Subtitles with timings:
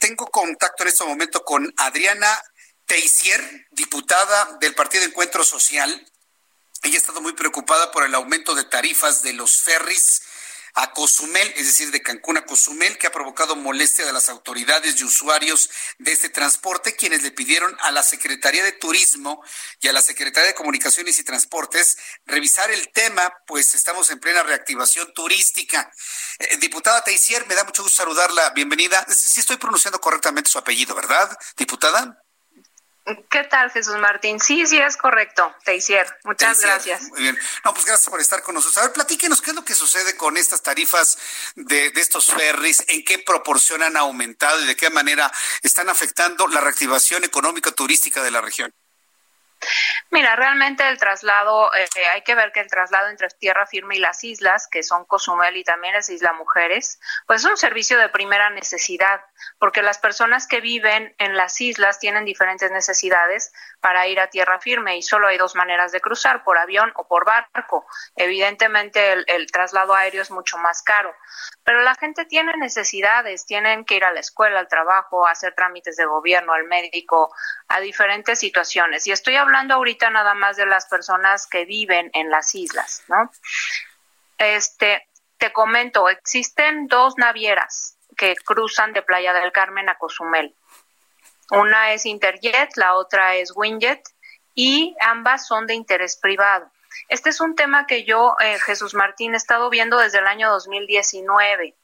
[0.00, 2.26] Tengo contacto en este momento con Adriana
[2.86, 5.90] Teisier, diputada del Partido Encuentro Social.
[6.82, 10.22] Ella ha estado muy preocupada por el aumento de tarifas de los ferries
[10.74, 15.00] a Cozumel, es decir, de Cancún a Cozumel, que ha provocado molestia de las autoridades
[15.00, 19.42] y usuarios de este transporte, quienes le pidieron a la Secretaría de Turismo
[19.80, 21.96] y a la Secretaría de Comunicaciones y Transportes
[22.26, 25.92] revisar el tema, pues estamos en plena reactivación turística.
[26.38, 28.50] Eh, diputada Teisier, me da mucho gusto saludarla.
[28.50, 29.04] Bienvenida.
[29.08, 32.22] Sí estoy pronunciando correctamente su apellido, ¿verdad, diputada?
[33.04, 34.38] ¿Qué tal, Jesús Martín?
[34.38, 36.06] Sí, sí, es correcto, Teisier.
[36.24, 37.02] Muchas gracias.
[37.04, 37.38] Muy bien.
[37.64, 38.78] No, pues gracias por estar con nosotros.
[38.78, 41.18] A ver, platíquenos qué es lo que sucede con estas tarifas
[41.54, 45.30] de, de estos ferries, en qué proporción han aumentado y de qué manera
[45.62, 48.72] están afectando la reactivación económica turística de la región.
[50.10, 54.00] Mira, realmente el traslado, eh, hay que ver que el traslado entre tierra firme y
[54.00, 58.08] las islas, que son Cozumel y también es Isla Mujeres, pues es un servicio de
[58.08, 59.20] primera necesidad,
[59.58, 64.58] porque las personas que viven en las islas tienen diferentes necesidades para ir a tierra
[64.58, 67.86] firme y solo hay dos maneras de cruzar, por avión o por barco.
[68.16, 71.14] Evidentemente el, traslado aéreo es mucho más caro,
[71.64, 75.54] pero la gente tiene necesidades, tienen que ir a la escuela, al trabajo, a hacer
[75.54, 77.32] trámites de gobierno, al médico,
[77.68, 79.06] a diferentes situaciones.
[79.06, 83.30] Y estoy hablando ahorita nada más de las personas que viven en las islas, ¿no?
[84.38, 85.06] Este,
[85.38, 90.54] te comento, existen dos navieras que cruzan de Playa del Carmen a Cozumel.
[91.50, 94.02] Una es Interjet, la otra es Winjet
[94.54, 96.70] y ambas son de interés privado.
[97.08, 100.50] Este es un tema que yo, eh, Jesús Martín, he estado viendo desde el año
[100.50, 101.74] 2019.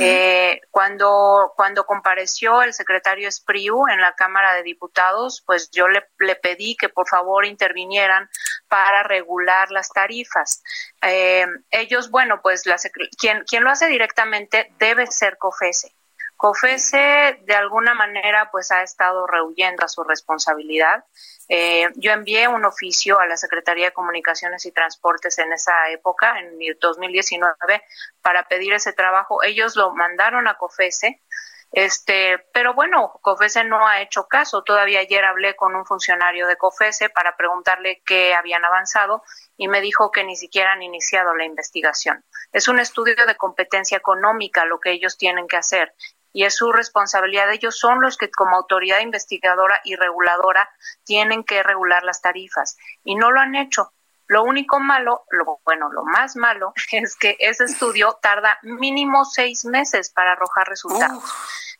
[0.00, 6.06] Eh, cuando, cuando compareció el secretario Espriu en la Cámara de Diputados, pues yo le,
[6.18, 8.28] le pedí que por favor intervinieran
[8.68, 10.62] para regular las tarifas.
[11.02, 12.76] Eh, ellos, bueno, pues la,
[13.18, 15.94] quien, quien lo hace directamente debe ser COFESE.
[16.42, 21.04] COFESE de alguna manera pues ha estado rehuyendo a su responsabilidad.
[21.48, 26.40] Eh, yo envié un oficio a la Secretaría de Comunicaciones y Transportes en esa época,
[26.40, 27.84] en 2019,
[28.22, 29.44] para pedir ese trabajo.
[29.44, 31.22] Ellos lo mandaron a COFESE,
[31.70, 34.64] este, pero bueno, COFESE no ha hecho caso.
[34.64, 39.22] Todavía ayer hablé con un funcionario de COFESE para preguntarle qué habían avanzado
[39.56, 42.24] y me dijo que ni siquiera han iniciado la investigación.
[42.50, 45.94] Es un estudio de competencia económica lo que ellos tienen que hacer
[46.32, 47.50] y es su responsabilidad.
[47.52, 50.70] Ellos son los que como autoridad investigadora y reguladora
[51.04, 53.92] tienen que regular las tarifas y no lo han hecho.
[54.28, 59.64] Lo único malo, lo, bueno, lo más malo es que ese estudio tarda mínimo seis
[59.64, 61.22] meses para arrojar resultados.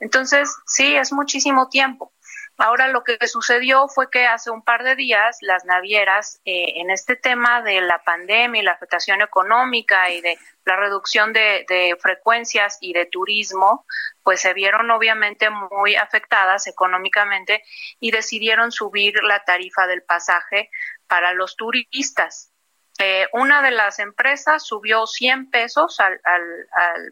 [0.01, 2.13] Entonces, sí, es muchísimo tiempo.
[2.59, 6.91] Ahora lo que sucedió fue que hace un par de días las navieras eh, en
[6.91, 12.79] este tema de la pandemia y la afectación económica y de la reducción de, frecuencias
[12.81, 13.85] y de turismo,
[14.23, 17.65] pues se vieron obviamente muy afectadas económicamente
[17.99, 20.71] y decidieron subir la tarifa del pasaje
[21.09, 22.53] para los turistas.
[22.99, 26.13] Eh, una de las empresas subió 100 pesos al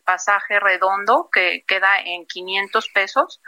[0.04, 3.40] pasaje redondo, que queda en 500 pesos,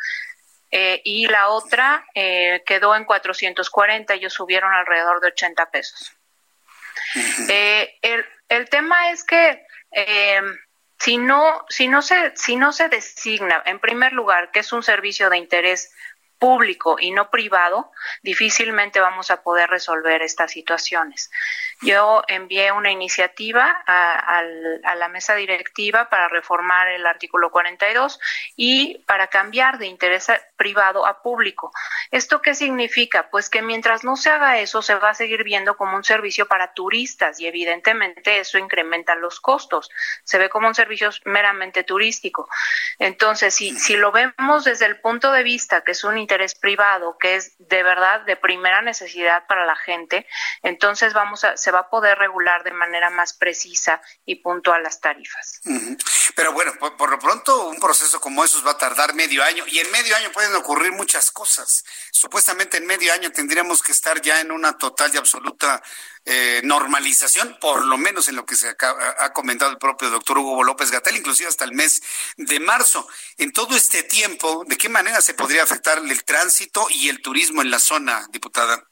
[0.72, 6.16] eh, y la otra eh, quedó en 440, ellos subieron alrededor de 80 pesos.
[7.48, 10.40] Eh, el, el, tema es que eh,
[10.98, 14.82] si no, si no se, si no se designa, en primer lugar, que es un
[14.82, 15.92] servicio de interés
[16.38, 21.30] público y no privado, difícilmente vamos a poder resolver estas situaciones.
[21.82, 24.42] Yo envié una iniciativa a,
[24.94, 28.20] la mesa directiva para reformar el artículo 42
[28.56, 31.72] y para cambiar de interés privado a público.
[32.10, 33.28] ¿Esto qué significa?
[33.30, 36.46] Pues que mientras no se haga eso, se va a seguir viendo como un servicio
[36.46, 39.90] para turistas y evidentemente eso incrementa los costos.
[40.22, 42.48] Se ve como un servicio meramente turístico.
[43.00, 47.16] Entonces, si, si lo vemos desde el punto de vista que es un interés privado,
[47.18, 50.26] que es de verdad de primera necesidad para la gente,
[50.62, 55.60] entonces vamos a, va a poder regular de manera más precisa y puntual las tarifas.
[56.34, 59.64] Pero bueno, por, por lo pronto, un, proceso como esos va a tardar medio año
[59.66, 61.84] y en medio año pueden ocurrir muchas cosas.
[62.12, 65.82] Supuestamente en medio año tendríamos que estar ya en una total y absoluta
[66.24, 70.62] eh, normalización, por lo menos en lo que se ha, comentado el propio doctor Hugo
[70.62, 72.00] López Gatel, inclusive hasta el mes
[72.36, 73.08] de marzo.
[73.38, 77.60] En todo este tiempo, ¿de qué manera se podría afectar el tránsito y el turismo
[77.60, 78.91] en la zona, diputada?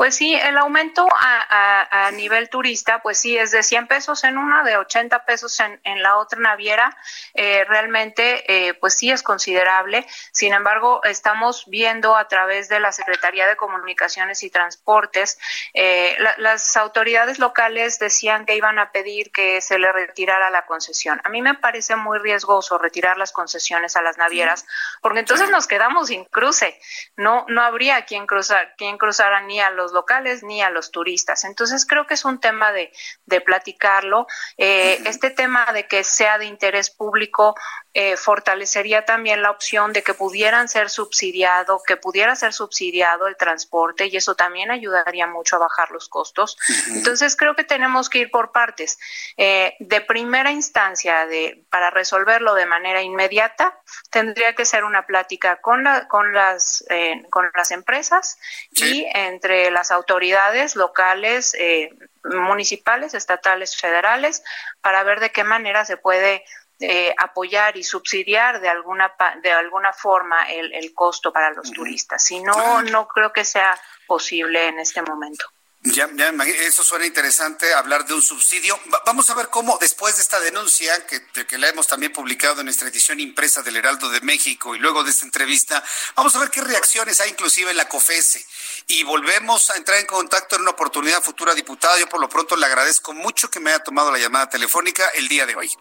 [0.00, 4.64] Pues sí, el aumento a, nivel turista, pues sí, es de 100 pesos en una,
[4.64, 6.96] de 80 pesos en, la otra naviera.
[7.34, 10.06] Eh, realmente, eh, pues sí es considerable.
[10.32, 15.38] Sin embargo, estamos viendo a través de la Secretaría de Comunicaciones y Transportes,
[15.74, 21.20] eh, las autoridades locales decían que iban a pedir que se le retirara la concesión.
[21.24, 24.64] A mí me parece muy riesgoso retirar las concesiones a las navieras,
[25.02, 26.80] porque entonces nos quedamos sin cruce.
[27.16, 31.44] No, no habría quien cruzar, quien cruzara ni a los locales ni a los turistas.
[31.44, 32.92] Entonces creo que es un tema de,
[33.26, 34.26] de platicarlo.
[34.56, 37.54] Eh, este tema de que sea de interés público
[37.92, 43.36] eh, fortalecería también la opción de que pudieran ser subsidiado, que pudiera ser subsidiado el
[43.36, 46.56] transporte y eso también ayudaría mucho a bajar los costos.
[46.92, 48.98] Entonces creo que tenemos que ir por partes.
[49.36, 53.78] Eh, de primera instancia, de, para resolverlo de manera inmediata,
[54.10, 56.84] tendría que ser una plática con, la, con, las,
[57.30, 58.38] con las empresas
[58.72, 61.88] y entre las autoridades locales, eh,
[62.22, 64.44] municipales, estatales, federales,
[64.82, 66.44] para ver de qué manera se puede
[66.80, 69.10] eh, apoyar y subsidiar de alguna
[69.42, 72.22] de alguna forma el, el costo para los turistas.
[72.22, 73.74] Si no, no creo que sea
[74.06, 75.46] posible en este momento.
[75.82, 78.78] Ya, ya eso suena interesante, hablar de un subsidio.
[79.06, 82.66] vamos a ver cómo, después de esta denuncia, que, que la hemos también publicado en
[82.66, 85.82] nuestra edición impresa del Heraldo de México, y luego de esta entrevista,
[86.16, 88.44] vamos a ver qué reacciones hay inclusive en la COFESE.
[88.88, 91.98] Y volvemos a entrar en contacto en una oportunidad futura, diputada.
[91.98, 95.28] Yo por lo pronto le agradezco mucho que me haya tomado la llamada telefónica el
[95.28, 95.72] día de hoy.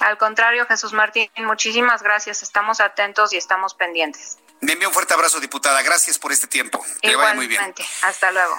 [0.00, 2.42] Al contrario, Jesús Martín, muchísimas gracias.
[2.42, 4.38] Estamos atentos y estamos pendientes.
[4.60, 5.82] Me envío un fuerte abrazo, diputada.
[5.82, 6.82] Gracias por este tiempo.
[7.02, 7.74] Que vaya muy bien.
[8.00, 8.58] Hasta luego.